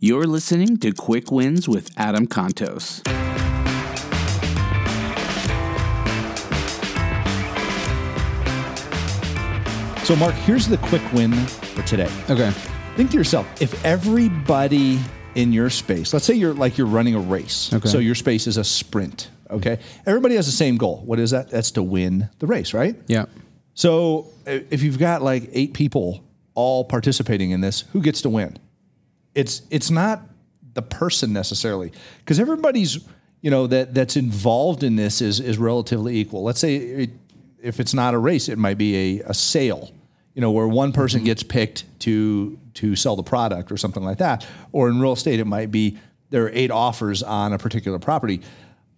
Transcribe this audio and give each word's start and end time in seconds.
You're 0.00 0.28
listening 0.28 0.76
to 0.76 0.92
Quick 0.92 1.32
Wins 1.32 1.68
with 1.68 1.90
Adam 1.96 2.28
Contos. 2.28 3.04
So, 10.04 10.14
Mark, 10.14 10.36
here's 10.36 10.68
the 10.68 10.76
quick 10.76 11.02
win 11.12 11.32
for 11.34 11.82
today. 11.82 12.08
Okay. 12.30 12.52
Think 12.94 13.10
to 13.10 13.16
yourself, 13.16 13.60
if 13.60 13.84
everybody 13.84 15.00
in 15.34 15.52
your 15.52 15.68
space, 15.68 16.12
let's 16.12 16.24
say 16.24 16.34
you're 16.34 16.54
like 16.54 16.78
you're 16.78 16.86
running 16.86 17.16
a 17.16 17.20
race. 17.20 17.72
Okay. 17.72 17.88
So 17.88 17.98
your 17.98 18.14
space 18.14 18.46
is 18.46 18.56
a 18.56 18.62
sprint. 18.62 19.30
Okay. 19.50 19.80
Everybody 20.06 20.36
has 20.36 20.46
the 20.46 20.52
same 20.52 20.76
goal. 20.76 21.02
What 21.06 21.18
is 21.18 21.32
that? 21.32 21.50
That's 21.50 21.72
to 21.72 21.82
win 21.82 22.30
the 22.38 22.46
race, 22.46 22.72
right? 22.72 22.94
Yeah. 23.08 23.24
So 23.74 24.28
if 24.46 24.80
you've 24.80 25.00
got 25.00 25.22
like 25.22 25.50
eight 25.52 25.74
people 25.74 26.22
all 26.54 26.84
participating 26.84 27.50
in 27.50 27.62
this, 27.62 27.80
who 27.92 28.00
gets 28.00 28.22
to 28.22 28.30
win? 28.30 28.58
It's 29.34 29.62
it's 29.70 29.90
not 29.90 30.22
the 30.74 30.82
person 30.82 31.32
necessarily 31.32 31.92
because 32.18 32.38
everybody's 32.38 32.98
you 33.40 33.50
know 33.50 33.66
that 33.66 33.94
that's 33.94 34.16
involved 34.16 34.82
in 34.82 34.96
this 34.96 35.20
is 35.20 35.40
is 35.40 35.58
relatively 35.58 36.16
equal. 36.18 36.42
Let's 36.42 36.60
say 36.60 36.76
it, 36.76 37.10
if 37.62 37.80
it's 37.80 37.94
not 37.94 38.14
a 38.14 38.18
race, 38.18 38.48
it 38.48 38.58
might 38.58 38.78
be 38.78 39.20
a, 39.20 39.30
a 39.30 39.34
sale. 39.34 39.92
You 40.34 40.40
know, 40.40 40.52
where 40.52 40.68
one 40.68 40.92
person 40.92 41.20
mm-hmm. 41.20 41.26
gets 41.26 41.42
picked 41.42 41.84
to 42.00 42.58
to 42.74 42.94
sell 42.94 43.16
the 43.16 43.24
product 43.24 43.72
or 43.72 43.76
something 43.76 44.04
like 44.04 44.18
that. 44.18 44.46
Or 44.70 44.88
in 44.88 45.00
real 45.00 45.14
estate, 45.14 45.40
it 45.40 45.46
might 45.46 45.70
be 45.70 45.98
there 46.30 46.44
are 46.44 46.50
eight 46.52 46.70
offers 46.70 47.22
on 47.22 47.52
a 47.52 47.58
particular 47.58 47.98
property. 47.98 48.42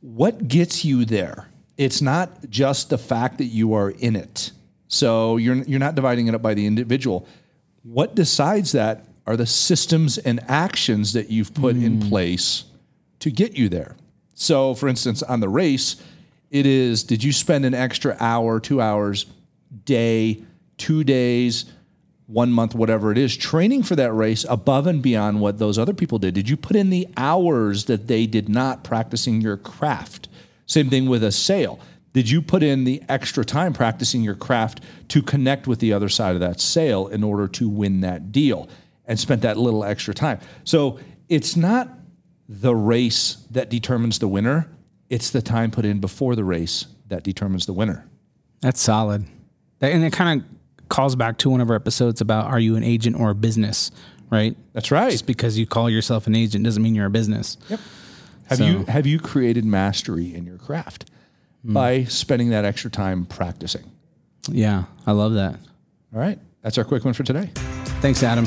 What 0.00 0.48
gets 0.48 0.84
you 0.84 1.04
there? 1.04 1.48
It's 1.76 2.02
not 2.02 2.50
just 2.50 2.90
the 2.90 2.98
fact 2.98 3.38
that 3.38 3.44
you 3.44 3.74
are 3.74 3.90
in 3.90 4.16
it. 4.16 4.50
So 4.88 5.36
you're 5.36 5.56
you're 5.56 5.78
not 5.78 5.94
dividing 5.94 6.26
it 6.26 6.34
up 6.34 6.42
by 6.42 6.54
the 6.54 6.66
individual. 6.66 7.28
What 7.82 8.14
decides 8.14 8.72
that 8.72 9.04
are 9.28 9.36
the 9.36 9.46
systems 9.46 10.16
and 10.16 10.40
actions 10.48 11.12
that 11.12 11.28
you've 11.28 11.52
put 11.52 11.76
in 11.76 12.00
hmm. 12.00 12.08
place 12.08 12.64
to 13.18 13.30
get 13.30 13.58
you 13.58 13.68
there. 13.68 13.94
So, 14.32 14.74
for 14.74 14.88
instance, 14.88 15.22
on 15.22 15.40
the 15.40 15.50
race, 15.50 16.02
it 16.50 16.64
is 16.64 17.04
did 17.04 17.22
you 17.22 17.32
spend 17.32 17.66
an 17.66 17.74
extra 17.74 18.16
hour, 18.20 18.58
two 18.58 18.80
hours, 18.80 19.26
day, 19.84 20.42
two 20.78 21.04
days, 21.04 21.66
one 22.26 22.50
month, 22.50 22.74
whatever 22.74 23.12
it 23.12 23.18
is, 23.18 23.36
training 23.36 23.82
for 23.82 23.96
that 23.96 24.14
race 24.14 24.46
above 24.48 24.86
and 24.86 25.02
beyond 25.02 25.42
what 25.42 25.58
those 25.58 25.78
other 25.78 25.92
people 25.92 26.18
did? 26.18 26.32
Did 26.32 26.48
you 26.48 26.56
put 26.56 26.74
in 26.74 26.88
the 26.88 27.06
hours 27.18 27.84
that 27.84 28.06
they 28.06 28.24
did 28.26 28.48
not 28.48 28.82
practicing 28.82 29.42
your 29.42 29.58
craft? 29.58 30.28
Same 30.64 30.88
thing 30.88 31.06
with 31.06 31.22
a 31.22 31.32
sale. 31.32 31.80
Did 32.14 32.30
you 32.30 32.40
put 32.40 32.62
in 32.62 32.84
the 32.84 33.02
extra 33.10 33.44
time 33.44 33.74
practicing 33.74 34.22
your 34.22 34.34
craft 34.34 34.80
to 35.08 35.20
connect 35.20 35.66
with 35.66 35.80
the 35.80 35.92
other 35.92 36.08
side 36.08 36.34
of 36.34 36.40
that 36.40 36.62
sale 36.62 37.08
in 37.08 37.22
order 37.22 37.46
to 37.48 37.68
win 37.68 38.00
that 38.00 38.32
deal 38.32 38.70
and 39.08 39.18
spent 39.18 39.42
that 39.42 39.56
little 39.56 39.82
extra 39.82 40.14
time? 40.14 40.38
So 40.62 41.00
it's 41.28 41.56
not 41.56 41.88
the 42.48 42.74
race 42.74 43.44
that 43.50 43.68
determines 43.68 44.20
the 44.20 44.28
winner, 44.28 44.70
it's 45.10 45.30
the 45.30 45.42
time 45.42 45.70
put 45.70 45.84
in 45.84 46.00
before 46.00 46.36
the 46.36 46.44
race 46.44 46.86
that 47.08 47.22
determines 47.22 47.66
the 47.66 47.72
winner. 47.72 48.08
That's 48.60 48.80
solid. 48.80 49.26
And 49.80 50.04
it 50.04 50.12
kind 50.12 50.40
of 50.40 50.88
calls 50.88 51.16
back 51.16 51.38
to 51.38 51.50
one 51.50 51.60
of 51.60 51.70
our 51.70 51.76
episodes 51.76 52.20
about 52.20 52.46
are 52.46 52.58
you 52.58 52.76
an 52.76 52.82
agent 52.82 53.18
or 53.18 53.30
a 53.30 53.34
business, 53.34 53.90
right? 54.30 54.56
That's 54.72 54.90
right. 54.90 55.10
Just 55.10 55.26
because 55.26 55.58
you 55.58 55.66
call 55.66 55.90
yourself 55.90 56.26
an 56.26 56.34
agent 56.34 56.64
doesn't 56.64 56.82
mean 56.82 56.94
you're 56.94 57.06
a 57.06 57.10
business. 57.10 57.56
Yep. 57.68 57.80
Have 58.46 58.58
So- 58.58 58.64
you 58.64 58.84
have 58.86 59.06
you 59.06 59.18
created 59.18 59.64
mastery 59.64 60.34
in 60.34 60.44
your 60.44 60.56
craft 60.56 61.10
hmm. 61.64 61.74
by 61.74 62.04
spending 62.04 62.50
that 62.50 62.64
extra 62.64 62.90
time 62.90 63.26
practicing? 63.26 63.92
Yeah, 64.50 64.84
I 65.06 65.12
love 65.12 65.34
that. 65.34 65.54
All 66.14 66.20
right. 66.20 66.38
That's 66.62 66.78
our 66.78 66.84
quick 66.84 67.04
one 67.04 67.14
for 67.14 67.22
today. 67.22 67.50
Thanks, 68.00 68.22
Adam. 68.22 68.46